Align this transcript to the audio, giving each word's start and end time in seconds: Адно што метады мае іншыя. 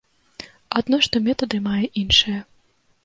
Адно 0.79 0.99
што 1.07 1.21
метады 1.27 1.57
мае 1.67 1.83
іншыя. 2.05 2.41